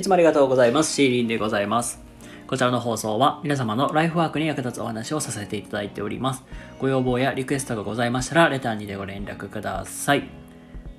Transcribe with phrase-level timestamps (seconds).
[0.00, 0.94] いつもありがとうございます。
[0.94, 2.02] シーリンでございます。
[2.46, 6.42] こちらの放送は皆様のライフワークに役立つお話をさせていただいております。
[6.78, 10.24] ご要望やリクエストがございましたら、レターにでご連絡ください。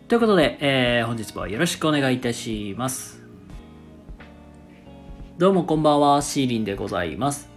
[0.07, 3.23] ということで、えー本日もよろしくお願いいたします。
[5.39, 7.49] どうもこんばんは、シーリンでございます。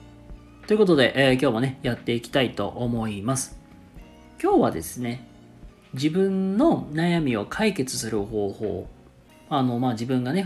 [0.66, 3.60] ということで、えー今日もね、やっていきたいと思います。
[4.42, 5.28] 今日はですね、
[5.92, 8.88] 自分の悩みを解決する方法、
[9.50, 10.42] あの、まあ、自分がね、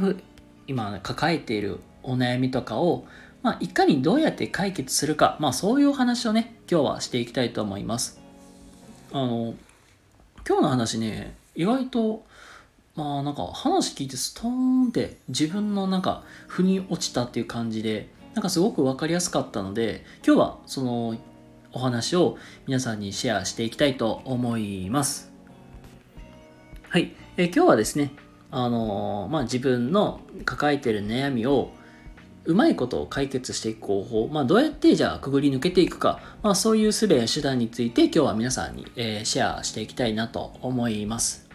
[0.68, 3.06] 今抱えているお悩みとかを、
[3.42, 8.20] まあ、いかにどうやって解決するか、まあ、そういうお話をね、今日はしていきたいと思います。
[9.10, 9.54] あの、
[10.46, 12.24] 今日の話ね、意外と、
[12.94, 21.16] まあなんか話聞いてストーンって自分のなんか腑に落ちたっていう感じで、なんかすごくわかりやすかったので、今日はその
[21.72, 25.30] お話を皆さんにシェアしていきたいと思います。
[26.88, 27.12] はい。
[27.36, 28.12] え今日はですね、
[28.50, 31.70] あのまあ、自分の抱えてる悩みを
[32.44, 41.48] うまいことを解決していく方法、まあ、どうやってじゃあくぐり抜けていくか、まあ、そういう術や手段について今日は皆さんに、えーシェアしていきたいなと思います。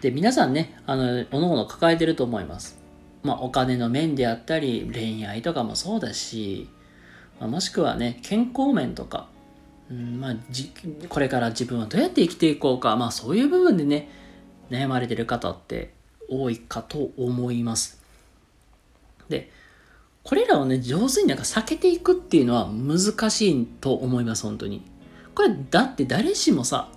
[0.00, 2.76] で、皆さんね、あの、おのおの抱えてると思います。
[3.22, 6.68] まあ、お金の面であったり、恋愛とかもそうだし、
[7.38, 9.28] まあもしくはね、健康面とか、
[9.88, 10.36] うんまあ、
[11.08, 14.08] これから自分はどうやって生きていこうか、まあそういう部分でね、
[14.70, 15.92] 悩まれてる方って
[16.28, 18.02] 多いかと思います。
[19.28, 19.50] で、
[20.22, 24.82] これらをね、上手になんか避けていくっていうのは難しいと思います、本当に。
[25.34, 26.88] これ、だって誰しもさ、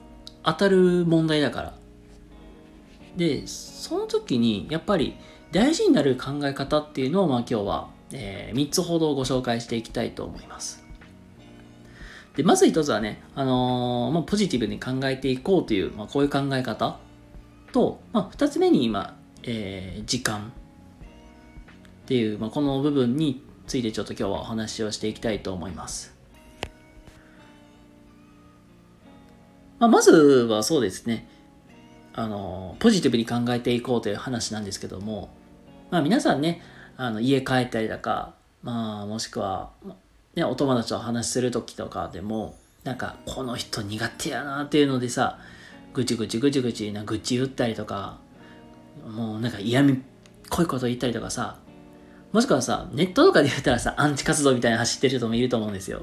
[0.44, 1.73] 当たる問題だから。
[3.17, 5.16] で、その時に、やっぱり
[5.52, 10.85] 大事になる考え方っていうのを、まあ今日は、え3つほどご紹介していきたいと思います。
[12.35, 17.00] で、まず一つはね、あのーまあ、ポジティブに考えていこうという、まあ、こういう考え方
[17.76, 20.54] と、まあ、二つ目に今、えー時間
[22.06, 26.16] っていう、まあ、この部分についてちょっと今日はお話をしていきたいと思います。
[29.78, 31.28] まあ、まずはそうですね、
[32.14, 35.35] あの、ポジティブに考えていこうという話なんですけども、
[35.91, 36.62] まあ皆さんね、
[36.96, 39.72] あの家帰ったりだか、まあもしくは、
[40.34, 45.40] ね、お友達と話しする時とかでも、なんかこの人苦手やなっていうのでさ、
[45.95, 48.19] ぐちぐちぐちぐちな愚痴言ったりとか、
[49.07, 49.97] もうなんか嫌味っ
[50.50, 51.57] こいこと言ったりとかさ、
[52.33, 56.01] もしくはさ、ネットとかで言ったらさ、アンチ活動みたいな走ってる人もいると思うんですよ。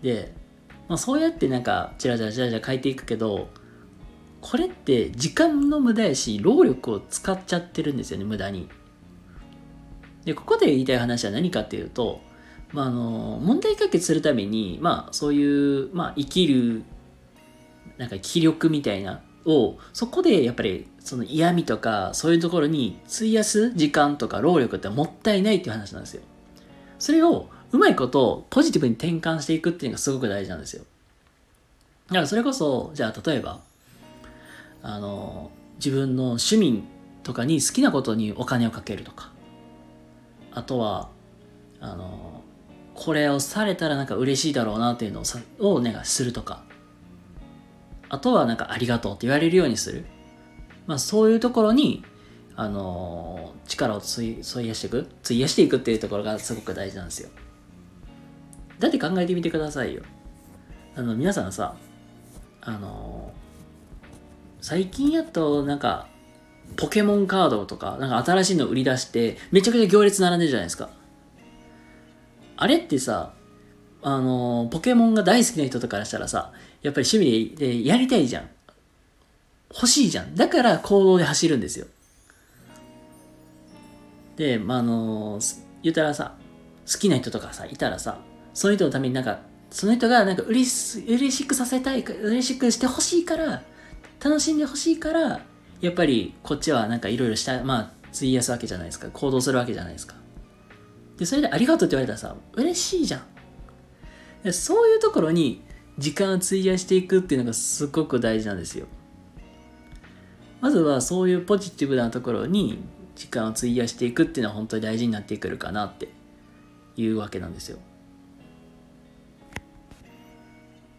[0.00, 0.32] で、
[0.88, 3.48] まあ、そうやってなんか、チラチラチラチラ書いていくけど、
[4.40, 8.68] これって時間の無駄やし、労力を使っちゃってるんですよね、無駄に。
[10.24, 12.20] で、ここで言いたい話は何かっていうと、
[12.72, 16.84] まあ、あの、問題解決するために、まあ、そういう、まあ、生きる、
[18.00, 26.22] なんか気力みたいな、を、そこでやっぱり、その嫌味とか、そういうところに費やす時間とか労力ってもったいないっていう話なんですよ。
[26.98, 30.84] それを、うまいことポジティブに転換していくっていうのがすごく大事なんですよ。
[32.08, 33.60] だからそれこそ、じゃあ例えば、
[34.82, 36.82] あの、自分の趣味
[37.22, 39.30] とかに好きなことにお金をかけるとか、
[40.52, 41.10] あとは、
[41.80, 42.42] あの、
[42.94, 46.64] これをされたらなんか嬉しいだろうなっていうのをさをなんかするとか、
[48.10, 50.04] あとはなんかありがとうって言われるようにする。
[50.86, 52.04] まあそういうところに、
[52.56, 57.30] あの力を費やしていく費やしていくっていうところがすごく大事なんですよ。
[58.78, 60.02] だって考えてみてくださいよ。
[60.96, 61.76] あの、皆さんさ、
[62.60, 63.32] あの
[64.60, 66.08] 最近やっとなんか、
[66.76, 70.90] ポケモンカードとか、なんか新しいの売り出して、めちゃくちゃ行列並んでるじゃないですか。
[72.56, 73.32] あれってさ、
[74.02, 78.48] あのポケモンが大好きな人とかからしたらさ、やっぱり趣味ででやりたいじゃん。
[79.72, 80.34] 欲しいじゃん。
[80.34, 81.86] だから行動で走るんですよ。
[84.36, 85.38] で、まあ、あの
[85.82, 86.34] 言ったらさ、
[86.90, 88.18] 好きな人とかさ、いたらさ、
[88.54, 89.40] その人のためになんか、
[89.70, 93.62] その人がなんか嬉し嬉しくさせたい、嬉しくしてほしいから、
[94.22, 95.40] 楽しんでほしいから、
[95.80, 99.08] やっぱりこっちはなんかいろいろした、まあ、費やすわけじゃないですか。
[99.12, 100.16] 行動するわけじゃないですか。
[101.16, 104.52] で、それでありがとうって言われたらさ、嬉しいじゃん。
[104.52, 105.62] そういうところに
[105.98, 108.86] 時間を費やしていくっていうのがすごく大事なんですよ。
[110.60, 112.78] まずはそういうポジティブなところに
[113.16, 116.08] 時間を費やしていくっていうのは本当に大事になってくるかなって
[116.96, 117.78] いうわけなんですよ。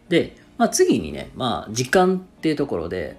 [0.08, 3.16] で、まあ、次にね、まあ、時間っていうところで、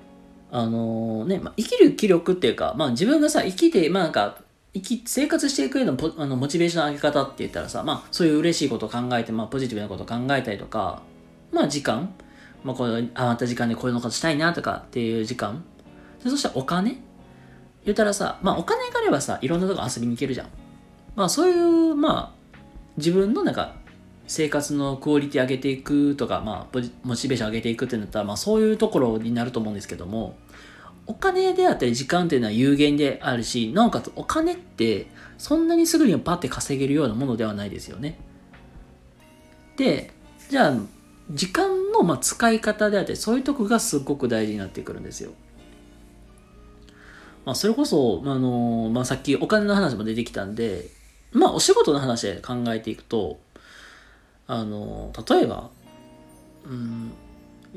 [0.51, 4.37] あのね、まあ、生きる気力っていうか、まあ、自分がさ、生きて、まあ、なんか、
[4.73, 11.01] 生き、生活していく上のポあのモチベーションの上げ方って言ったらさ、まあ、そういう嬉しいことを考えて、まあ、ポジティブなことを考えたりとか、
[11.53, 12.13] まあ、時間、
[12.63, 15.63] まあ、この余った時間でこういうのことしたいなとかっていう時間、
[16.23, 16.97] でそしたらお金
[17.85, 20.47] 言ったらさ、まあお金があればさ、いろんなとこ遊びに行けるじゃん。
[21.15, 22.57] まあそういう、まあ、
[22.97, 23.75] 自分のなんか、
[24.25, 30.37] 生活のクオリティ上げていくとか、まあ、モチベーション上げていくってなったら、まあそういうところになると思うんですけども、
[31.05, 35.07] お金であったり時間っていうのは有限であるし、なおかつお金って
[35.37, 38.17] そんなにすぐにパッて稼げるようなものではないですよね。
[39.75, 40.11] で、
[40.49, 40.77] じゃあ、
[41.31, 45.31] 時間のま使い方であったり、そういうとこがすごく大事になってくるんですよ。
[47.45, 50.89] まあ、それこそ、あのまあ、さっきお金の話も出てきたんで、
[51.31, 53.39] まあ、お仕事の話で考えていくと、
[54.47, 55.69] あの例えば、
[56.65, 57.11] うん、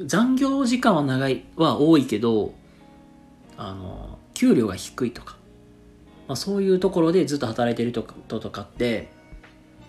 [0.05, 2.53] 残業時間は長い、は多いけど、
[3.57, 5.37] あの、給料が低いとか、
[6.29, 8.03] まあ、そういうところでずっと働いてる人
[8.41, 9.09] とかって、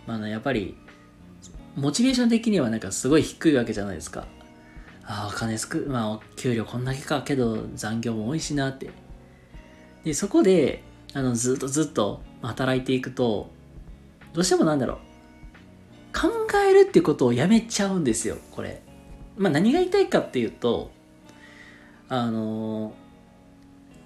[0.07, 0.75] まあ、ね、やっぱり、
[1.77, 4.25] モチベーション的にはなんかすごい低いわけじゃないですか。
[5.05, 8.89] ああ、お金すく、まあ、給料こんだけか、けど残業も多いしなって。
[10.03, 10.83] で、そこで、
[11.13, 13.51] あの、ずっとずっと働いていくと、
[14.33, 14.97] どうしてもなんだろう。
[16.19, 16.29] 考
[16.67, 18.81] えるってことをやめちゃうんですよ、これ。
[19.37, 20.91] まあ、何が言いたいかっていうと、
[22.09, 22.93] あの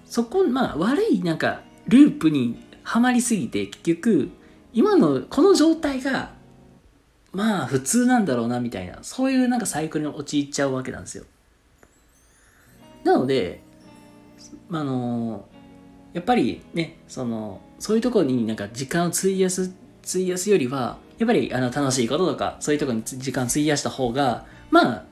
[0.04, 4.30] そこ、まあ、悪いなんか、ループにはまりすぎて、結局、
[4.74, 6.32] 今のこの状態が、
[7.32, 11.24] まあ、普通なんだろうな、みたいな、そういうなんかサイクルに陥っちゃうわけなんですよ。
[13.04, 13.62] なので、
[14.70, 15.48] あの
[16.12, 19.72] やっぱりね、その、そういうところになんか時間を費やす、
[20.06, 25.04] 費やすよりは、やっぱりあの楽しいこととか、そういうところに時間費やした方が、まあ、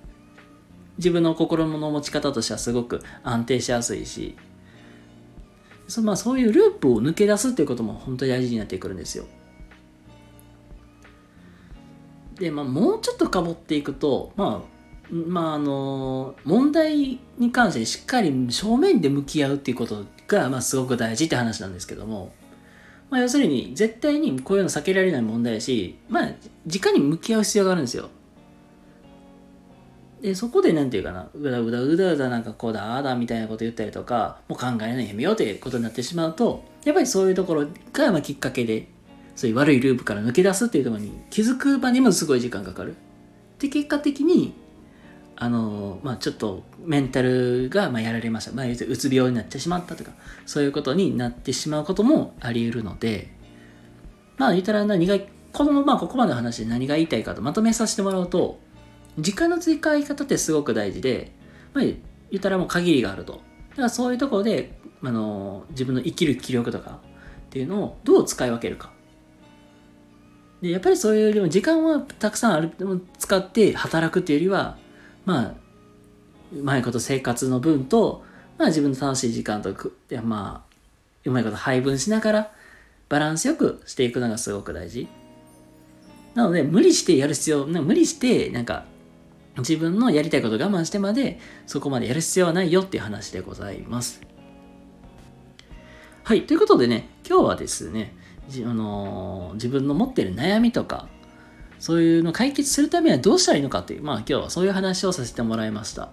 [0.98, 4.36] 自分の心の持ち方としてはすごく安定しやすいし、
[5.88, 9.24] そまあ、そういうループを抜け出すっていうことも本当に大事になってくるんですよ。
[12.40, 22.32] で、まあ、もうちょっとかぼっていくと、まあ、まあ、あの、問題に関してしっかり正面で向き合うっていうことが、まあ、すごく大事って話なんですけども、
[23.10, 26.32] まあ、要するに、絶対にこういうの避けられない問題だし、まあ、
[26.66, 28.08] 直に向き合う必要があるんですよ。
[30.22, 38.88] で、そこでなんていうかな、うだうだうだうだなんかこうだ、ああだみたいなこと言ったりとか、もう考えないやめようということになってしまうと、やっぱりそういうところがまきっかけで、
[39.34, 42.94] そういう悪いループから抜け出すっていうところに気づく場にもすごい時間かかる。
[43.58, 44.54] で、結果的に、
[45.36, 48.52] あの、まあちょっとメンタルがまやられました。
[48.52, 50.12] まあうつ病になってしまったとか、
[50.46, 53.30] そういうことになってしまうこともあり得るので、
[54.36, 55.18] まあ言ったら何が、
[55.52, 58.60] このまあここまでの話で何が言いたいかとまとめさせてもらうと、
[59.18, 61.32] 時間の使い方ってすごく大事で、
[61.74, 61.96] まあ、言
[62.36, 63.40] ったらもう限りがあると。
[63.70, 67.00] だからそういうところで、あの、自分の生きる気力とか
[67.46, 68.92] っていうのをどう使い分けるか。
[70.62, 72.70] で、やっぱりそういう、でも時間はたくさんある、
[73.18, 74.78] 使って働くっていうよりは、
[75.24, 75.54] まあ、
[76.52, 78.24] うまいこと生活の分と、
[78.58, 79.74] まあ自分の楽しい時間と、い
[80.10, 80.76] やまあ、
[81.24, 82.52] うまいこと配分しながら、
[83.08, 85.08] バランスよくしていくのがすごく大事。
[86.34, 88.84] なので、無理してやる必要、無理して、なんか、
[89.58, 94.20] 自分のやりたいこと我慢してまでそこまでやる必要はないよっていう話でございます。
[96.22, 96.46] はい。
[96.46, 98.14] ということでね、今日はですね、
[98.64, 101.08] あの、自分の持ってる悩みとか、
[101.78, 106.10] そういうのを解決するためにはどうしたらいいのかっていう、まあ今日はそういう話をさせてもらいました。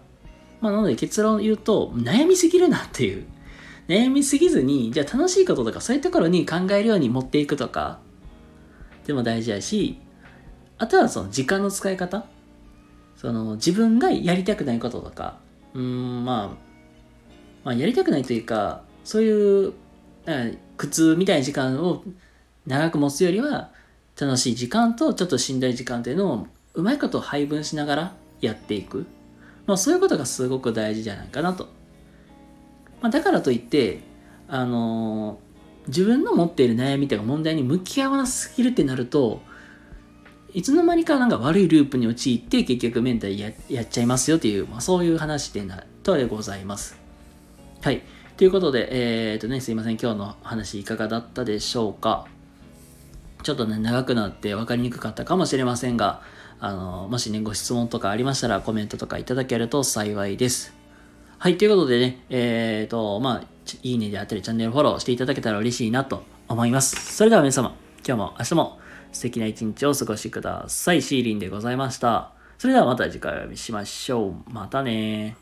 [0.62, 3.26] まあなので結論を言うと、悩みすぎるなっていう。
[3.88, 8.00] 悩みすぎずに、じゃあ楽しいこととかそういうところに考えるように持っていくとか、
[9.06, 10.00] でも大事やし、
[10.78, 12.26] あとはその時間の使い方
[13.16, 15.40] その自分がやりたくないこととか、
[15.73, 16.68] うん、まあ、
[17.64, 19.73] まあ、やりたくないというか、そういう、
[20.78, 22.04] 苦痛みたいな時間を
[22.68, 23.71] 長く持つよりは、
[24.19, 29.06] 楽しい時間とちょっとしんどい時間っていうのをうまいこと配分しながらやっていく。
[29.66, 31.68] まあそういうことがすごく大事じゃないかなと。
[33.02, 34.00] まあ、だからといって、
[34.47, 39.42] あのー、自分の持っている悩みとか問題に向き合わなすぎるってなると、
[40.54, 46.97] いつの間にかなんか悪いループに陥って結局メンタルややっちゃいますよっていう、まあ、そういう話でなとでございます。
[47.81, 48.02] はい。
[48.36, 48.88] ということで、
[49.31, 49.97] えー、っとね、すいません。
[49.97, 52.26] 今日の話いかがだったでしょうか？
[53.44, 56.21] ちょっとね、長くなって分かりにくかったかもしれませんが、
[56.59, 60.73] あの、もしね、ご質問とかありましたらコメントとかいただけると幸いです。
[61.39, 63.47] はい、ということでね、えー、っと、まあ、
[63.83, 67.15] いいねであったりチャンネルフォローしていただけたら嬉しいなと思います。
[67.15, 67.75] それでは皆様、
[68.06, 68.79] 今日も明日も
[69.11, 71.01] 素敵な一日をお過ごしください。
[71.01, 72.31] シーリンでございました。
[72.57, 74.33] それではまた次回お会いしましょう。
[74.51, 75.37] またね